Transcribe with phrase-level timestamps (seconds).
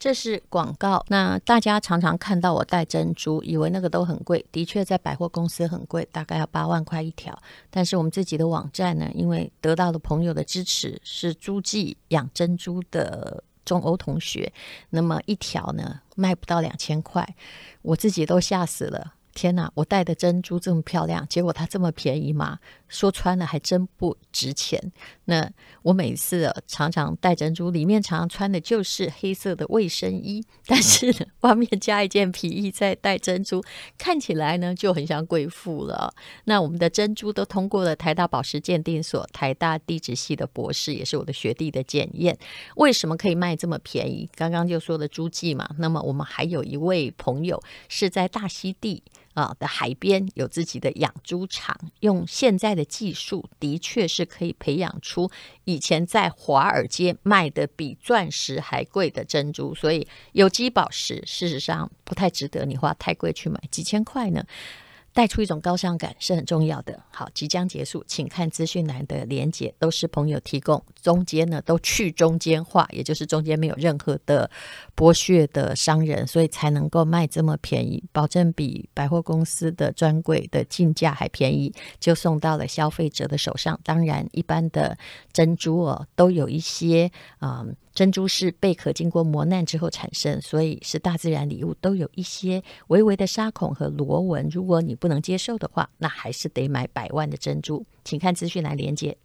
[0.00, 1.04] 这是广告。
[1.08, 4.44] 那大家常常看到我戴珍珠，以为那个都很贵。
[4.50, 7.38] 的确，在百货公司很贵，大概要八万块一条。
[7.68, 14.50] 但是我们自己的网站呢，因为得到了朋友的支持，是诸暨养珍珠的中欧同学，
[14.88, 17.36] 那么一条呢卖不到两千块，
[17.82, 19.12] 我自己都吓死了。
[19.40, 22.58] 天哪，我戴的珍珠这么漂亮，结果它这么便宜吗？
[22.88, 24.78] 说穿了还真不值钱。
[25.24, 25.50] 那
[25.80, 33.64] 我每次常常戴珍珠，里面常常穿的就是黑色的卫生衣，但是呢，外面加一件皮衣再戴珍珠，
[33.96, 36.12] 看起来呢就很像贵妇了。
[36.44, 42.36] 那我们的珍珠都通过了台大宝石鉴定所、台大地质系的博士，也是我的学弟的检验。
[42.76, 44.28] 为什么可以卖这么便宜？
[44.34, 45.66] 刚刚就说的诸暨嘛。
[45.78, 49.02] 那么我们还有一位朋友是在大溪地。
[49.34, 55.30] 啊的海边有自己的养猪场，用现在的技术，的确是可以培养出
[55.64, 59.74] 以前在华尔街卖的比钻石还贵的珍珠。
[59.74, 64.44] 所以有机宝石事实上不太值得你花太贵去买，几千块呢。
[65.12, 66.98] 带出一种高尚感是很重要的。
[67.10, 74.50] 好，即将结束，请看资讯栏的连接，都是朋友提供，中间呢都去中间化，也就是中间没有任何的
[74.96, 83.78] 剥削的商人，所以才能够卖这么便宜，保证比百货公司的专柜的进价还便宜，就送到了消费者的手上。
[83.84, 84.96] 当然，一般的
[85.32, 87.10] 珍珠哦，都有一些。
[87.40, 94.48] 嗯珍珠是贝壳经过磨难之后产生，所以是大自然礼物，都有一些微微的沙孔和螺纹。
[94.48, 97.84] 如果你不能接受的话，那还是得买百万的珍珠。
[98.04, 99.16] 请看资讯来连接。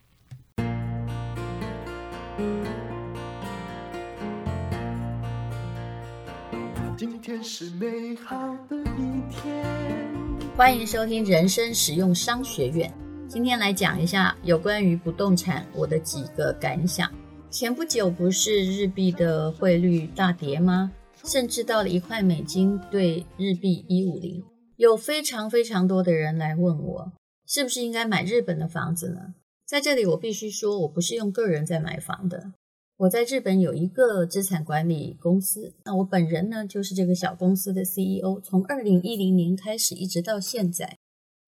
[6.98, 8.36] 今天是美好
[8.68, 9.64] 的一天。
[10.58, 12.92] 欢迎收听人生实用商学院。
[13.28, 17.10] 今天来讲一下有关于不动产我的几个感想。
[17.56, 20.92] 前不久不是日币的汇率大跌吗？
[21.24, 24.44] 甚至到了一块美金兑日币一五零，
[24.76, 27.14] 有非常非常多的人来问我，
[27.48, 29.36] 是不是应该买日本的房子呢？
[29.66, 32.52] 在这里我必须说，我不是用个人在买房的，
[32.98, 40.98] 我在日本有一个资产管理公司，那我本人呢就是这个小公司的 CEO，从二零一零年开始一直到现在，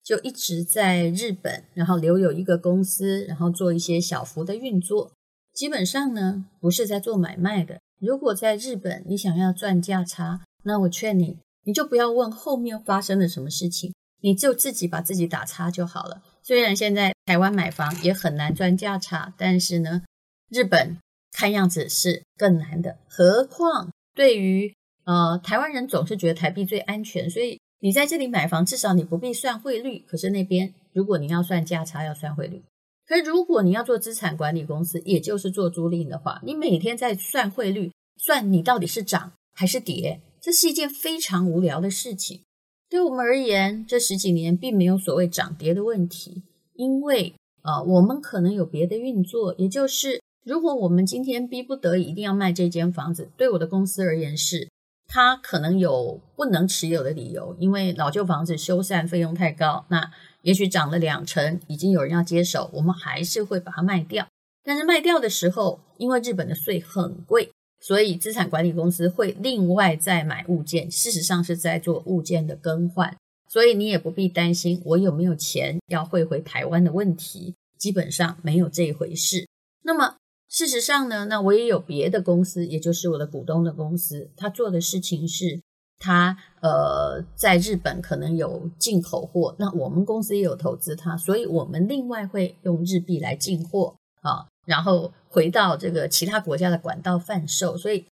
[0.02, 5.12] 就一直在日本，然后留有一个公司，然后做一些小幅的运作。
[5.58, 7.80] 基本上呢，不是在做买卖的。
[7.98, 16.22] 如果在日本你想要赚价差，那我劝你，你就不要问后面发生了什么事情，你就自己把自己打差就好了。
[16.44, 20.04] 虽然现在台湾买房也很难赚价差，但是呢，
[20.48, 20.96] 日本
[21.32, 22.98] 看样子是更难的。
[23.08, 30.04] 何况对于呃台湾人总是觉得台币最安全，所以你在这里买房，至少你不必算汇率。
[30.06, 32.62] 可是那边如果你要算价差，要算汇率。
[33.08, 42.42] 可是，如果你要做资产管理公司，也就是做租赁的话，你每天在算汇率，算你到底是涨还是跌，这是一件非常无聊的事情。
[42.90, 46.42] 对我们而言，这十几年并没有所谓涨跌的问题，
[46.74, 54.68] 因为呃，我们可能有别的运作，也就是如果我们今天逼不得已一定要卖这间房子，对我的公司而言是，
[55.06, 60.10] 它可能有不能持有的理由，因为老旧房子修缮费用太高，那。
[60.42, 64.26] 也许涨了两成，已经有人要接手，我们还是会把它卖掉。
[64.64, 67.50] 但是卖掉的时候，因为日本的税很贵，
[67.80, 73.16] 所以资产管理公司会另外再买物件，事实上是在做物件的更换。
[73.48, 79.48] 所以你也不必担心我有没有钱要汇回台湾的问题，基本上没有这一回事。
[79.82, 80.16] 那么
[80.48, 85.60] 事实上呢，那我也有别的公司，也就是我的股东的公司，他做的事情是。
[85.98, 98.06] 他呃，在日本可能有进口货，那我们公司也有投资它，所以我们另外会用日币来进货啊，然后回到这个其他国家的管道贩售，所以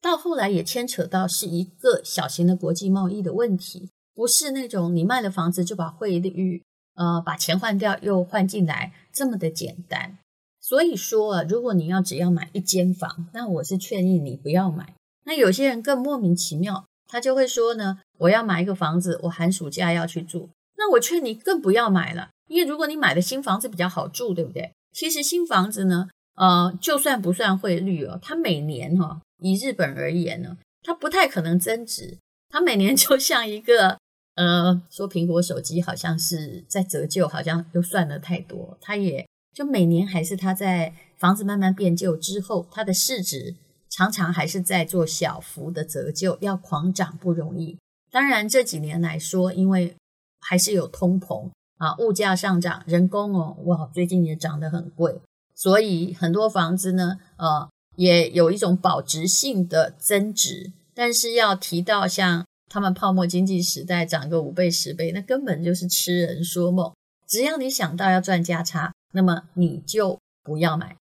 [0.00, 6.62] 到后来也牵扯到是一个小型的国际贸易的问题，不是那种你卖了房子就把汇率
[6.96, 10.18] 呃把钱换掉又换进来这么的简单。
[10.60, 14.94] 所以说啊，如果你要只要买一间房，那我是劝议你不要买。
[15.24, 16.84] 那有些人更莫名其妙。
[17.12, 20.48] 他就会说呢，我要买一个房子，我寒暑假要去住。
[20.78, 24.72] 那我劝你更不要买了，因为如果你买的新房子比较好住，对不对？
[24.94, 32.16] 其实新房子呢，呃，就算不算汇率哦，它每年哈、哦，以日本而言呢，它不太可能增值。
[32.48, 33.98] 它每年 就像一个，
[34.36, 38.78] 呃，说苹果手机好像是在折旧，好像又算得太多。
[38.80, 43.54] 它也就每年还是它在房子慢慢变旧之后，它的市值。
[43.92, 47.78] 常常还是在做小幅的折旧，要狂涨不容易。
[48.10, 49.94] 当然这几年来说，因为
[50.40, 55.20] 还是有通膨啊，物价上涨，人工哦，哇，最近也涨得很贵，
[55.54, 60.72] 所以很多房子呢，呃，也有一种保值性的增值。
[60.94, 66.90] 但是要提到像他们泡沫经济时代涨个五倍十倍，那根本就是痴人说梦。
[67.28, 70.96] 只要你想到要赚价差，那么你就不要买。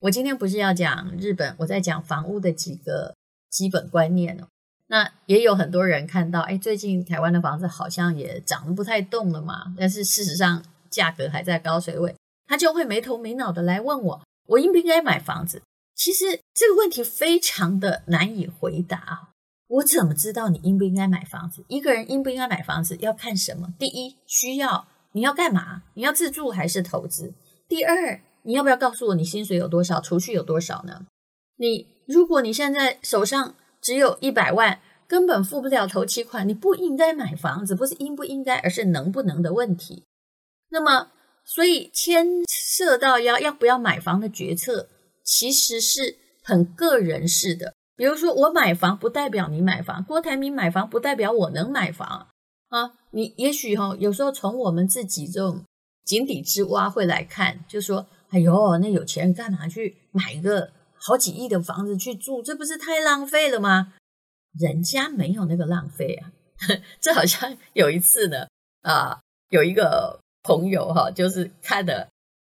[0.00, 3.14] 我今天不是要讲日本，我在讲房屋的几个
[3.50, 4.46] 基本观念哦。
[4.86, 12.16] 那也有很多人看到，哎，最近台湾的房子好像也涨得不太动了嘛，但是事实上价格还在高水位，
[12.46, 15.60] 他就会没头没脑的来问我，我应不应该买房子？
[15.94, 19.28] 其实这个问题非常的难以回答。
[19.68, 21.62] 我怎么知道你应不应该买房子？
[21.68, 23.74] 一个人应不应该买房子要看什么？
[23.78, 25.82] 第一，需要你要干嘛？
[25.92, 27.34] 你要自住还是投资？
[27.68, 31.06] 第二，你要不要告诉我你薪水有多少，储蓄有多少呢？
[31.56, 40.04] 你如果你现在手上只有一百万，根本付不了头期款，你不应该买房子，不是应不应该，而是能不能的问题。
[40.70, 41.10] 那么，
[41.44, 44.88] 所以牵涉到要要不要买房的决策，
[45.24, 47.74] 其实是很个人式的。
[47.96, 52.28] 比如说，我买房不代表你买房，郭台铭买房不代表我能买房
[52.68, 52.92] 啊。
[53.10, 55.64] 你也许哈、哦，有时候从我们自己这种
[56.04, 62.42] 井底之蛙会来看，就说：“哎呦，那有钱人干嘛去买一个好几亿的房子去住？
[62.42, 63.94] 这不是太浪费了吗？”
[64.58, 66.32] 人家没有那个浪费啊。
[67.00, 68.46] 这好像 有一次呢，
[68.82, 72.08] 啊，有一个朋友哈，就是看的，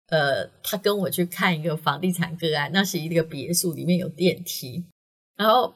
[0.09, 4.85] 呃，他跟我去看一个房地产个案，那是一个别墅，里面有电梯。
[5.37, 5.75] 然后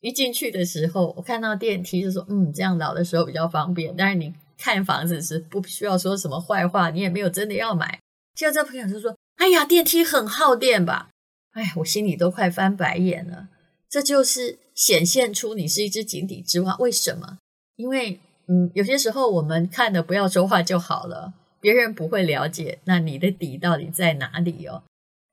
[0.00, 7.98] 一进去的时候，我看到电梯就说：“嗯，这样老的时候比较方便。”但是你看房子是不需要说什么坏话，你也没有真的要买。
[8.40, 11.10] 结果这朋友就说：“哎呀，电梯很耗电吧？”
[11.52, 13.48] 哎，我心里都快翻白眼了。
[13.86, 16.74] 这就是显现出你是一只井底之蛙。
[16.78, 17.36] 为什么？
[17.76, 24.84] 因为嗯，有些时候我们看的不要说话就好了，别人不会了解，那你的底到底在哪里哦？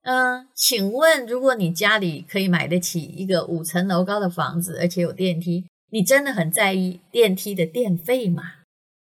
[0.02, 8.44] 嗯，请问，如果你家里可以买得起一个五层楼高的房子，而且有电梯，你真的很在意电梯的电费吗？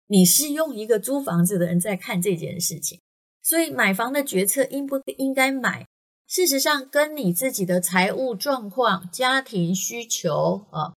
[0.06, 3.00] 你是用一个租房子的人在看这件事情，
[3.45, 5.86] 所以买房的决策应不应该买，
[6.27, 10.94] 事实上跟你自己的财务状况、家庭需求啊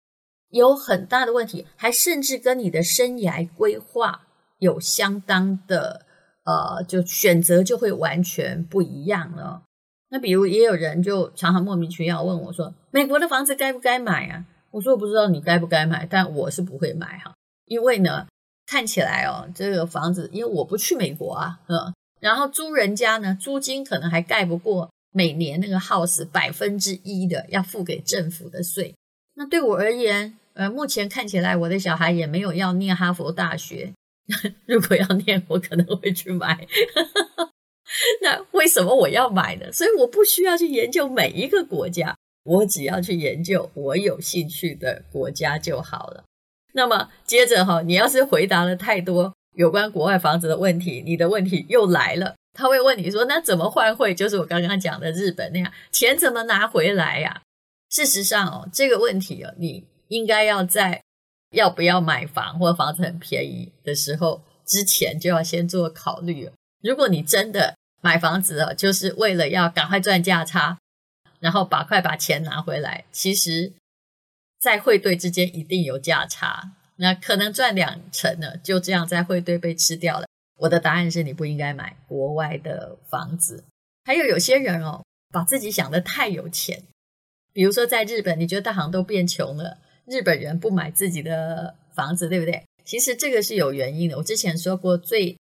[0.50, 4.28] 有很大的问题，还甚至跟你的生涯规划
[4.60, 6.06] 有相当的
[6.44, 9.64] 呃，就选择就会完全不一样了。
[10.10, 17.34] 那比如也有人就常常莫名其妙问我说：“美国的房子该不该买啊？”我说：“我不知道你该不该买，但我是不会买哈，
[17.66, 18.28] 因为呢，
[18.68, 21.92] 看起来哦，这个房子，因为我不去美国啊，嗯，
[22.26, 28.96] 然后租人家呢，租金可能还盖不过每年那个 house 百分之一的要付给政府的税。
[29.36, 33.94] 那对我而言，呃，目前看起来我的小孩也没有要念哈佛大学，
[34.66, 36.68] 如果要念，我可能会去买。
[38.24, 39.72] ”那为什么我要买呢？
[39.72, 46.24] 所以我不需要去研究每一个国家，我只要去研究我有兴趣的国家就好了。
[46.74, 52.36] 那么接着哈，你要是回答了太多有关国外房子的问题，你的问题又来了。
[52.54, 54.16] 他会问你说：“那怎么换汇？
[54.16, 57.42] 就是我刚刚讲的日本那样，钱怎么拿回来呀？”
[57.92, 61.02] 事实上哦，这个问题哦，你应该要在
[61.52, 66.50] 要不要买房或房子很便宜的时候之前就要先做考虑。
[66.82, 70.78] 如果你真的买房子哦，就是为了要赶快赚价差，
[71.40, 73.74] 然后把快把钱拿回来，其实，
[74.60, 80.26] 在汇兑之间一定有价差，那可能赚两成呢，就这样在汇兑被吃掉了。
[80.58, 83.64] 我的答案是你不应该买国外的房子。
[84.06, 86.84] 还有有些人哦，把自己想得太有钱，
[87.54, 92.64] 比如说在日本，你觉得大行都变穷了，日本人不买自己的房子，对不对？
[92.84, 94.18] 其实这个是有原因的。
[94.18, 95.38] 我之前说过最。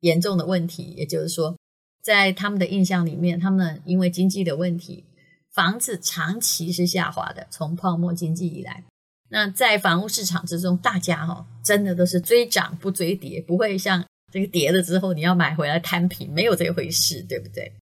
[0.00, 1.56] 严重的问题，也就是说，
[2.02, 5.04] 在他们的印象里面，他们因为经济的问题，
[5.52, 7.46] 房子长期是下滑的。
[7.52, 8.82] 从泡沫经济以来，
[9.34, 17.72] 那在房屋市场之中，大家哈、真的都是追涨不追跌，不会像这个跌了之后你要买回来摊平，没有这回事，对不对？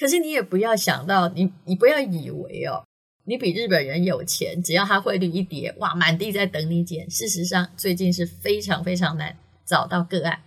[0.00, 2.82] 可是你也不要想到，你你不要以为哦，
[3.26, 7.10] 你比日本人有钱，只要他汇率一跌，哇，满地在等你捡。
[7.10, 9.36] 事实上，最近是非常非常难
[9.66, 10.44] 找到个案。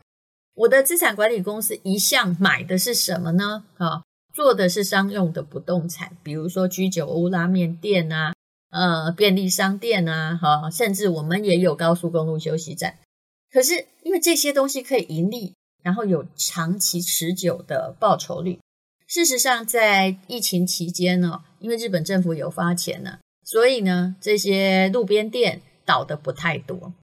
[0.56, 3.66] 我的资产管理公司一向买的是什么呢？
[3.78, 4.02] 啊，
[4.34, 8.34] 做的是商用的不动产，比如说居酒屋、拉面店啊，
[8.70, 13.00] 呃，便利商店啊，哈，甚至我们也有高速公路休息站。
[13.52, 18.60] 可是因为这些东西可以盈利，然后有长期持久的报酬率。
[19.08, 26.94] 事实上，在疫情期间呢，因为日本政府有发钱呢，所以呢，这些路边店倒的不太多。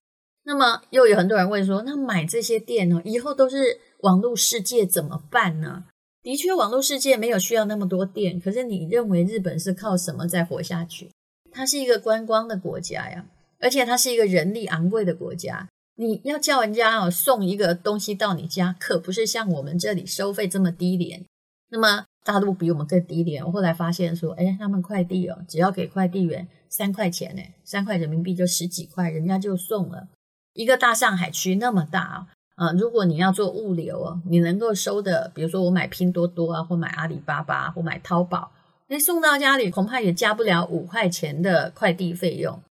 [0.45, 5.87] 那么又有很多人问说，那买这些店呢，以后都是网络世界怎么办呢？
[6.23, 8.39] 的确，网络世界没有需要那么多店。
[8.39, 11.11] 可是你认为日本是靠什么在活下去？
[11.57, 13.25] 它是一个观光的国家呀，
[13.59, 15.67] 而且它是一个人力昂贵的国家。
[15.99, 21.25] 你要叫人家哦送一个东西到你家，可不是像我们这里收费这么低廉。
[21.71, 23.43] 那么大陆比我们更低廉。
[23.45, 30.09] 我后来发现说，哎，他们快递哦，只要给快递员三块钱呢，三块人民币就十几块，人家就送了。
[30.53, 38.53] 一个大上海区那么大啊，呃，如果你要做物流哦，你能够收的，比如说我买拼多多啊，或买阿里巴巴，或买淘宝，
[38.89, 42.63] 那送到家里恐怕也加不了五块钱的快递费用。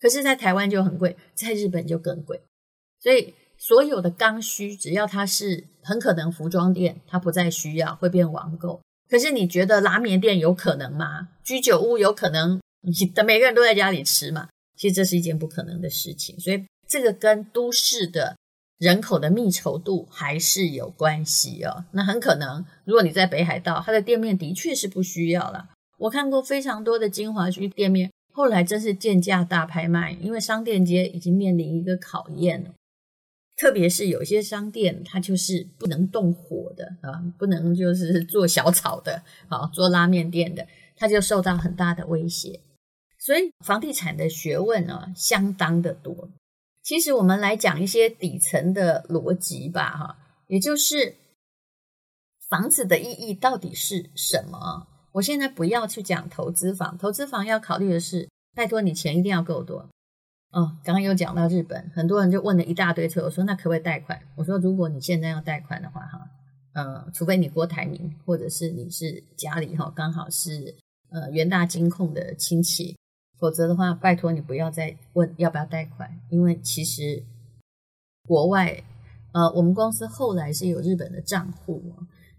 [0.00, 2.40] 可是，在台湾就很贵，在日本就更贵。
[3.00, 8.80] 所以，所有的刚需，只要它是很可能服装店，它不再需要，会变网购。
[9.08, 11.28] 可是，你觉得拉面店有可能吗？
[11.44, 12.60] 居酒屋有可能？
[12.82, 14.48] 你的每个人都在家里吃嘛？
[14.76, 16.38] 其实这是一件不可能的事情。
[16.40, 18.36] 所以，这个跟都市的
[18.80, 21.84] 人口的密稠度还是有关系哦。
[21.92, 25.68] 那很可能，如果你在北海道，它的店面的确是不需要了。
[25.98, 32.70] 我看过非常多的精华区店面，后来真是贱价大拍卖，因为商店街已经面临一个考验了。
[33.54, 42.60] 特别是有些商店，它就是不能动火的啊，不能就是做小炒的啊，做拉面店的，它就受到很大的威胁。
[43.18, 46.30] 所以房地产的学问啊，相当的多。
[46.82, 51.16] 其实我们来讲一些底层的逻辑吧，哈，也就是
[52.48, 54.86] 房子的意义到底是什么？
[55.12, 59.88] 我现在不要去讲投资房，投资房要考虑的是，拜托你钱一定要够多。
[60.52, 63.22] 哦，刚刚有讲到日本，很多人就问了一大堆车。
[63.24, 64.20] 我说那可不可以贷款？
[64.36, 66.28] 我说如果你现在要贷款的话，哈，
[66.72, 70.74] 呃，除非你郭台铭，或者是你是家里哈刚好是
[71.10, 72.96] 呃元大金控的亲戚，
[73.40, 77.24] 否则的话，拜托你不要再问要不要贷款，因为其实
[78.28, 78.84] 国外
[79.32, 81.82] 呃我们公司后来是有日本的账户，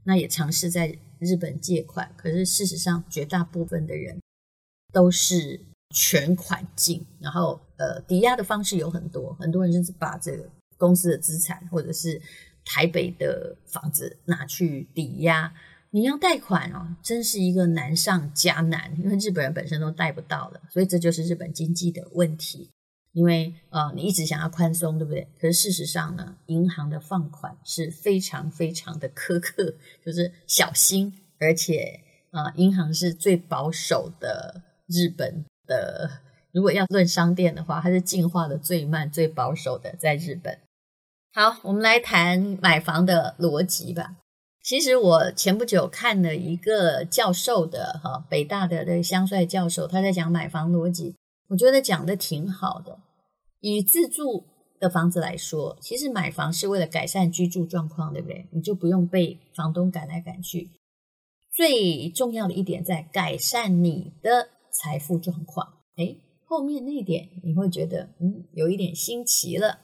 [0.06, 4.22] 那也尝试在日本借款，可是事实上绝大部分的人
[4.94, 5.60] 都是。
[5.94, 12.18] 全款进，然后呃，抵押的方式有很多，很多人就是把这个公司的资产或者是
[12.64, 15.54] 台北的房子拿去抵押。
[15.92, 22.70] 你要贷款哦，真是一个难上加难，因为日本人本身都贷不到了，所以这就是日本经济的问题。
[23.14, 25.28] 因为呃，你一直想要宽松，对不对？
[25.40, 32.00] 可是事实上呢，银行的放款是非常非常的苛刻，就是小心，而且
[32.32, 35.46] 啊、呃，银行是最保守的日本。
[35.68, 36.10] 的，
[36.52, 40.58] 如果要论商店的话，它是进化的最慢、最保守的，在日本。
[41.34, 44.18] 好，我们来谈买房的逻辑吧。
[44.64, 51.16] 其实我前不久看了一个教授的哈，北大的的香帅教授，他在讲买房逻辑，
[51.48, 53.00] 我觉得讲的挺好的。
[53.60, 54.46] 以自住
[54.80, 58.48] 的房子来说，其实买房是为了改善居住状况，对不对？
[58.52, 60.70] 你就不用被房东赶来赶去。
[61.52, 64.50] 最重要的一点在改善你的。
[64.74, 69.82] 财富状况，诶，后面那点你会觉得，嗯，有一点新奇了。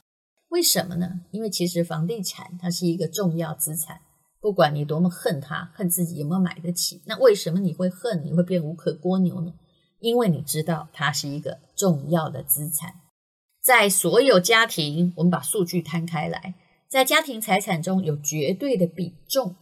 [0.47, 1.25] 为什么呢？
[1.31, 3.99] 因为其实房地产它是一个重要资产，
[4.39, 8.23] 不管你多么恨他，恨自己有没有买得起，那为什么你会恨？
[8.25, 9.53] 你会变无可蜗牛呢？
[9.99, 12.93] 因为你知道它是一个重要的资产。
[13.63, 16.53] 在所有家庭，我们把数据摊开来，
[16.87, 19.55] 在家庭财产中有绝对的比重。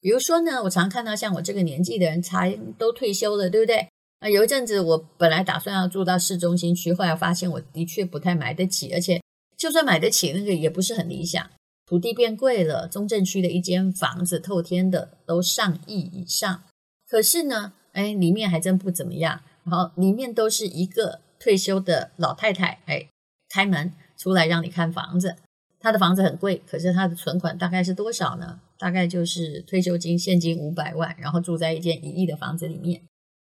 [0.00, 3.88] 比如说呢，我常看到像我这个年纪的人，才都退休了，对不对？
[4.20, 9.20] 啊，有一阵子我本来打算要住到市中心区，后来发现我的确不太买得起，而且
[9.56, 11.50] 就算买得起，那个也不是很理想，
[11.90, 12.86] 土地变贵了。
[12.86, 16.62] 中正区的一间房子，透天的都上亿以上，
[17.08, 19.40] 可是呢，哎，里面还真不怎么样。
[19.64, 23.08] 然后里面都是一个退休的老太太，哎，
[23.48, 25.34] 开门出来让你看房子。
[25.80, 28.60] 她的房子很贵，可是她的存款大概是多少呢？
[28.78, 33.02] 大概就是退休金现金五百万，然后住在一间一亿的房子里面。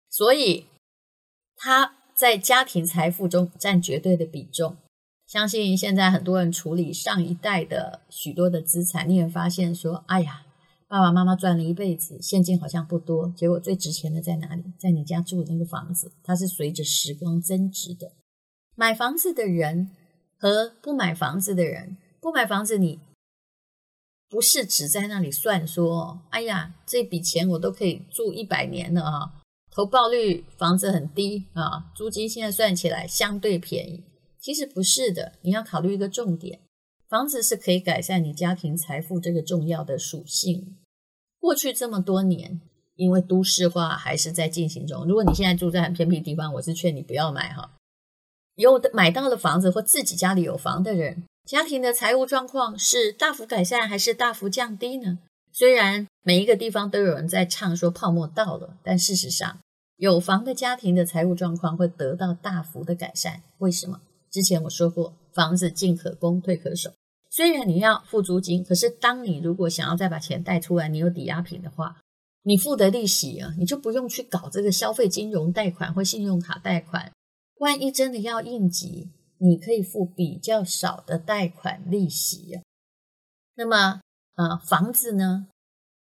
[0.09, 0.67] 所以
[1.57, 4.77] 他在家庭财富中占绝对的比重。
[5.27, 10.45] 相信现在很多人处理上一代的许多的资产，你会发现说：“哎呀，
[10.87, 13.29] 爸爸妈妈赚了一辈子，现金好像不多。
[13.35, 14.63] 结果最值钱的在哪里？
[14.77, 18.13] 在你家住的那个房子，它是随着时光增值的。
[18.73, 19.91] 买房子的人
[20.37, 23.01] 和不买房子的人，不买房子你
[24.29, 29.33] 不是只在那里算说：哎呀，这笔钱我都可以住一百年了啊！”
[29.69, 34.01] 投报率房子很低啊，租金现在算起来相对便宜。
[34.39, 36.59] 其实不是的，你要考虑一个重点：
[37.07, 40.77] 房子是可以改善你家庭财富这个重要的属性。
[41.39, 42.59] 过去这么多年，
[42.95, 45.05] 因为都市化还是在进行中。
[45.05, 47.73] 如果你现在住在很偏僻地方，我是劝你不要买哈。
[48.55, 55.19] 有的买到了房子或自己家里有房的人，家庭的财务状况是大幅改善还是大幅降低呢？
[55.53, 59.59] 虽然每一个地方都有人在唱说泡沫到了，但事实上，
[59.95, 63.43] 有房的家庭的财务状况会得到大幅的改善。
[63.59, 64.01] 为什么？
[64.29, 66.91] 之前我说过，房子进可攻，退可守。
[67.29, 72.01] 虽然你要付租金，可是当你如果想要再把钱贷出来，你有抵押品的话，
[72.43, 77.11] 你付的利息啊，你就不用去搞这个消费金融贷款或信用卡贷款。
[77.59, 82.61] 万一真的要应急，你可以付比较少的贷款利息啊。
[83.55, 84.01] 那么，
[84.35, 85.47] 呃，房子呢，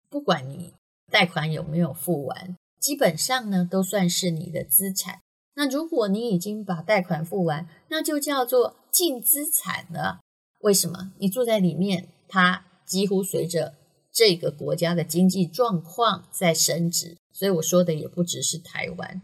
[0.08, 0.74] 不管你
[1.10, 5.20] 贷款有没有付完，基本上呢都算是你的资产。
[5.60, 10.20] 那如果你已经把贷款付完，那就叫做净资产了。
[10.60, 11.12] 为什么？
[11.18, 13.74] 你住在里面，它几乎随着
[14.10, 19.20] 这个国家的经济状况在升值，所以我说的也不只是台湾。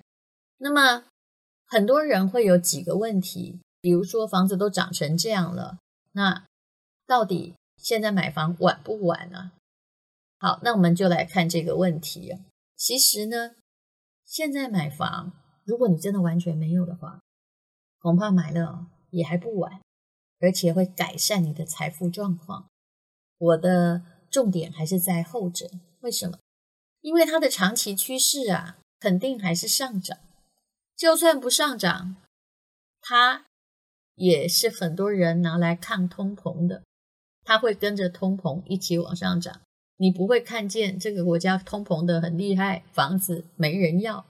[0.58, 1.04] 那么
[1.64, 5.78] 很多人会有几个问题，比如说房子都涨成这样了，
[6.12, 6.44] 那
[7.06, 9.52] 到底现在买房晚不晚呢？
[10.36, 12.36] 好，那我们就来看这个问题。
[12.76, 13.52] 其实呢，
[14.26, 15.32] 现在买房，
[15.66, 17.20] 如果你真的完全没有的话，
[18.00, 19.82] 恐怕买了也还不晚。
[20.38, 22.68] 而且会改善你的财富状况。
[23.38, 25.66] 我的重点还是在后者，
[26.00, 26.38] 为什么？
[27.00, 30.18] 因为它的长期趋势啊，肯定还是上涨。
[30.94, 32.16] 就算不上涨，
[33.00, 33.46] 它
[34.16, 36.82] 也是很多人拿来抗通膨的。
[37.42, 39.62] 它会跟着通膨一起往上涨。
[39.96, 44.26] 你不会看见这个国家通膨的很厉害，房子没人要。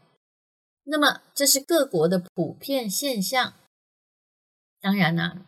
[0.86, 3.52] 那么这是各国的普遍现象。
[4.80, 5.46] 当然啦。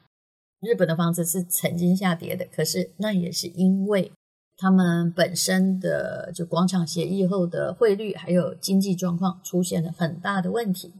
[0.61, 4.11] 日本的房子是曾经下跌的，可是那也是因为
[4.57, 10.95] 他们本身的就广场协议后的汇率还有经济状况出现了很大的问题。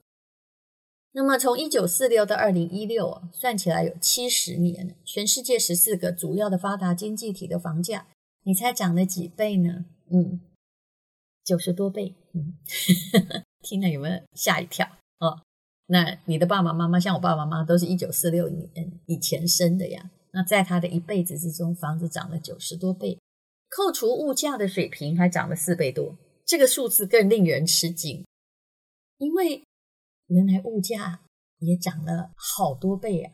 [1.11, 8.07] 那么从一九四六到二零一六算起来有七十年，全世界十四个主要的发达经济体的房价，
[8.45, 9.87] 你猜涨了几倍呢？
[10.13, 10.41] 嗯，
[11.43, 12.15] 九十多倍。
[12.33, 12.55] 嗯，
[13.69, 14.89] 听了有没有吓一跳？
[15.19, 15.43] 哦。
[15.91, 18.71] 那你的爸爸妈妈，像我爸爸妈妈，都是一九四六年
[19.05, 20.11] 以前生的呀。
[20.33, 23.19] 那在他的一辈子之中，房子涨了九十多倍，
[23.69, 26.17] 扣除物价的水平还涨了四倍多。
[26.47, 28.25] 这个数字更令人吃惊，
[29.19, 29.63] 因为
[30.29, 31.21] 原来物价
[31.59, 33.33] 也涨了好多倍啊，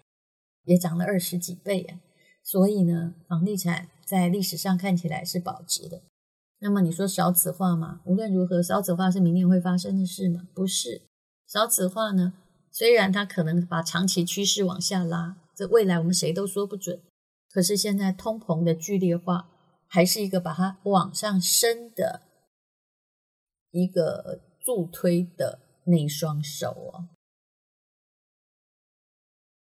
[0.64, 2.00] 也涨了二十几倍啊。
[2.42, 6.02] 所以呢，房地产在历史上看起来是保值的。
[6.64, 8.00] 那么你说少子化吗？
[8.06, 10.48] 无论如何，少子化是明年会发生的事吗？
[10.54, 11.02] 不是，
[11.46, 12.32] 少子化呢？
[12.70, 17.02] 虽然它可能把长期趋势往下拉，这未来我们谁都说不准。
[17.50, 19.50] 可是现在通膨的剧烈化，
[19.86, 22.22] 还是一个把它往上升的
[23.70, 27.08] 一个助推的那双手哦。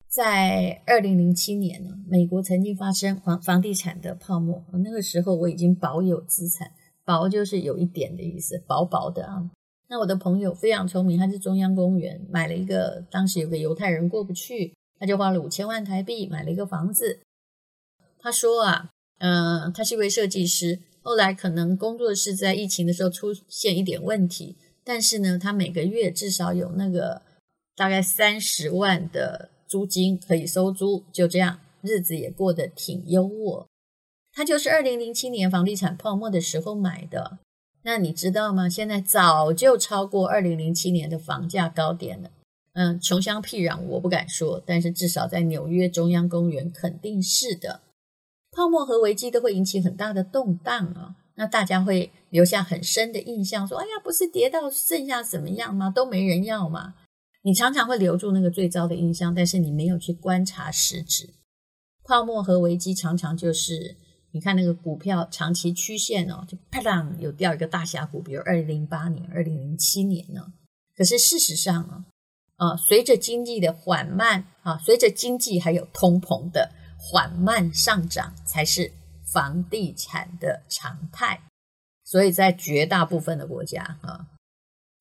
[0.09, 6.73] 在二零零七年呢，美国曾经发生房房地产的泡沫，那个时候我已经保有资产，
[7.07, 9.51] 薄就是有一点的意思，薄薄的啊。
[9.89, 17.21] 那我的朋友非常聪明，他是中央公园买了一个，当时有个犹太人过不去，他就花了五千万台币买了一个房子。
[18.19, 27.23] 他说啊，嗯、呃，他是一位设计师，后来可能工作室在疫情的时候出现一点问题，但是呢，他每个月至少有那个
[27.77, 33.67] 大概三十万的租金可以收租，就这样日子也过得挺优渥。
[34.37, 37.39] 他就是二零零七年房地产泡沫的时候买的。
[37.85, 38.69] 那你知道吗？
[38.69, 42.31] 现在早就超过二零零七年的房价高点了。
[42.75, 47.81] 嗯，穷乡僻壤我不敢说，但是至少在纽约中央公园肯定是的。
[48.53, 55.89] 泡沫和危机都会引起很大的动荡啊，那大家会留下很深的印象，说：“哎呀，不是跌到剩下怎么样吗？
[55.89, 56.97] 都没人要吗？”
[57.41, 61.31] 你常常会留住那个最糟的印象，但是你没有去观察实质。
[62.05, 63.97] 泡沫和危机常常就是。
[64.37, 70.53] 你看那个股票长期曲线哦，就啪当有掉一个大峡谷，比如二零零八年、二零零七年呢。
[70.95, 72.05] 可是事实上啊，
[72.57, 78.93] 呃，随着经济的缓慢啊，随着经济还有通膨的缓慢上涨，才是
[79.33, 81.41] 房地产的常态。
[82.05, 84.27] 所以在绝大部分的国家啊，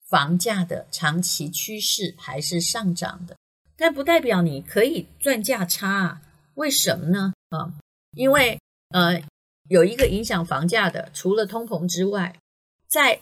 [0.08, 3.36] 房价的长期趋势还是上涨的，
[3.76, 6.21] 但不代表你可以赚价差啊。
[6.54, 7.34] 为什么呢？
[7.50, 7.74] 啊，
[8.13, 8.58] 因为。
[8.95, 9.21] 呃，
[9.67, 12.34] 有一个影响房价的，除了通膨之外，
[12.88, 13.19] 在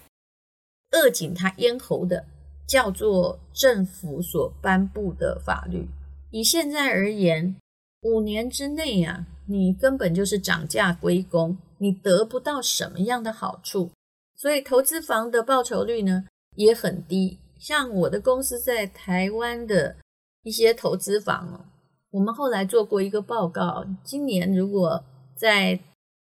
[0.91, 2.27] 扼紧它咽喉的，
[2.67, 5.89] 叫做政府所颁布的法律。
[6.29, 7.55] 以现在而言，
[8.03, 13.89] 五年之内、啊，你根本就是涨价归公，你得不到什么样的好处，
[14.36, 17.39] 所以投资房的报酬率呢也很低。
[17.57, 19.95] 像我的公司在台湾的
[20.43, 21.65] 一些投资房哦，
[22.12, 25.03] 我们后来做过一个报告，今年如果
[25.43, 25.77] 在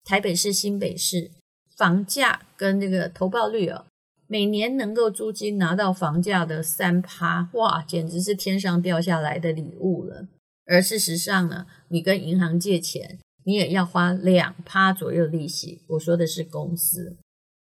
[0.04, 1.30] 台北市、新北市
[1.74, 3.86] 房价跟这个投报率哦，
[4.26, 10.28] 每年能够租金拿到房价的三趴，哇，简直是天上掉下来的礼物了。
[10.66, 15.82] 而事实上呢，你跟银行借钱，你也要花两趴左右利息。
[15.88, 17.16] 我说的是公司，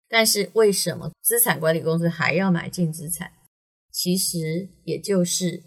[0.08, 3.30] 但是为什么资产管理公司还要买进资产？
[3.92, 5.62] 其实也就是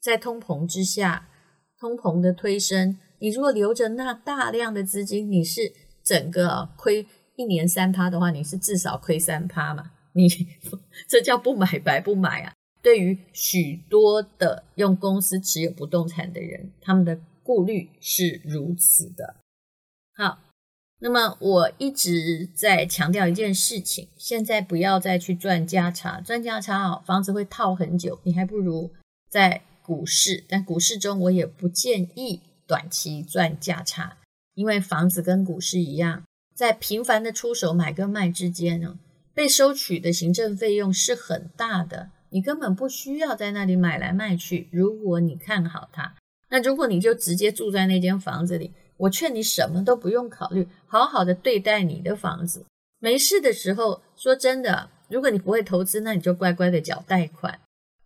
[0.00, 1.28] 在通膨之下，
[1.76, 7.06] 通膨的推升，你如果留着那大量的资金，你是整个亏
[7.36, 9.92] 一年三趴的话，你是至少亏三趴嘛？
[10.12, 10.28] 你
[11.08, 12.52] 这叫不买白不买啊！
[12.82, 19.36] 对于许多的用公司持有不动产的人，他们的顾虑是如此的。
[20.14, 20.40] 好，
[20.98, 28.20] 那么我一直在强调一件事情：现在不要再去赚价差，赚价差哦，房子会套很久。
[28.24, 28.92] 你还不如
[29.30, 34.16] 在股市，但股市中我也不建议短期赚价差，
[34.54, 36.24] 因为房子跟股市一样，
[36.54, 38.98] 在频繁的出手买跟卖之间呢，
[39.32, 42.10] 被收取的行政费用是很大的。
[42.30, 44.68] 你根本不需要在那里买来卖去。
[44.72, 46.16] 如果你看好它，
[46.48, 52.64] 那如果你就直接住在那间房子里，我劝你什么都不用考虑，好好的对待你的房子。
[52.98, 57.60] 没事的时候，说真的，如果你不会投资，那你就乖乖的缴贷款。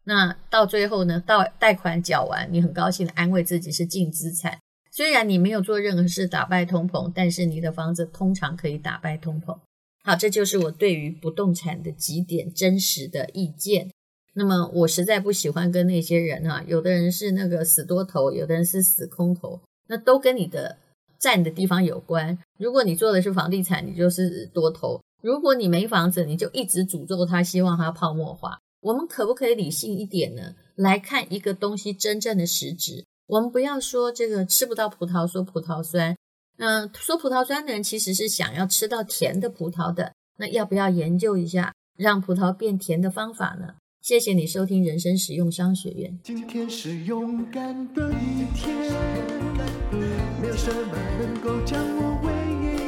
[0.09, 4.59] 那到最后呢，到贷款缴完，你很高兴的安慰自己是净资产。
[4.91, 9.59] 虽然你没有做任何事打败通膨，但是你的房子通常可以打败通膨。
[10.03, 13.91] 好，这就是我对于不动产的几点真实的意见。
[14.33, 20.79] 那么我实在不喜欢跟那些人啊，有的人是那个死多头，有的人是死空头，那都跟你的
[21.19, 22.39] 站的地方有关。
[22.59, 28.59] 如果你做的是房地产，你就是多头；如果你没房子，你就一直诅咒他，希望他泡沫化。
[28.81, 30.55] 我们可不可以理性一点呢？
[30.77, 33.05] 来看一个东西真正的实质。
[33.27, 36.17] 我们不要说这个吃不到葡萄说葡萄酸，
[36.59, 40.13] 嗯、呃，说葡萄酸的人其实是想要吃到甜的葡萄的。
[40.37, 43.75] 那要不要研究一下让葡萄变甜的方法呢？
[44.01, 46.17] 谢谢你收听人生实用商学院。
[46.23, 48.73] 今天是勇敢的一天，
[50.41, 52.88] 没有什么能够将我为